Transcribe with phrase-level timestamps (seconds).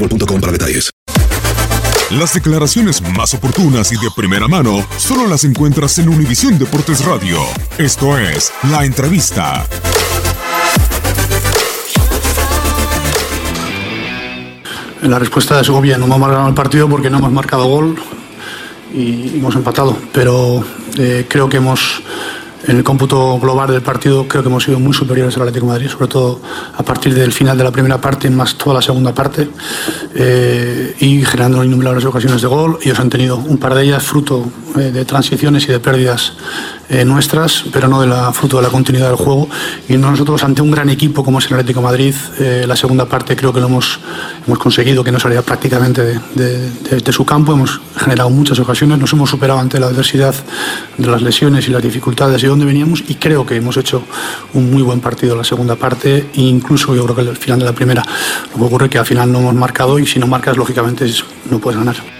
[0.00, 0.90] boostmobile.com para detalles.
[2.10, 7.38] Las declaraciones más oportunas y de primera mano solo las encuentras en Univisión Deportes Radio.
[7.78, 9.64] Esto es La Entrevista.
[15.02, 17.96] La respuesta es obvia, no hemos ganado el partido porque no hemos marcado gol
[18.92, 20.64] y hemos empatado, pero
[20.98, 22.02] eh, creo que hemos,
[22.66, 25.88] en el cómputo global del partido, creo que hemos sido muy superiores al Atlético Madrid,
[25.88, 26.40] sobre todo
[26.76, 29.48] a partir del final de la primera parte, más toda la segunda parte,
[30.14, 32.78] eh, y generando innumerables ocasiones de gol.
[32.82, 36.34] Ellos han tenido un par de ellas fruto eh, de transiciones y de pérdidas
[36.90, 39.48] eh, nuestras, pero no de la fruto de la continuidad del juego.
[39.88, 43.36] Y nosotros, ante un gran equipo como es el Atlético Madrid, eh, la segunda parte
[43.36, 44.00] creo que lo hemos,
[44.44, 47.52] hemos conseguido que no salía prácticamente de, su campo.
[47.52, 50.34] Hemos generado muchas ocasiones, nos hemos superado ante la adversidad
[50.98, 53.04] de las lesiones y las dificultades de dónde veníamos.
[53.06, 54.02] Y creo que hemos hecho
[54.54, 57.66] un muy buen partido la segunda parte, e incluso yo creo que al final de
[57.66, 58.02] la primera.
[58.52, 61.06] Lo que ocurre es que al final no hemos marcado y si no marcas, lógicamente
[61.48, 62.19] no puedes ganar.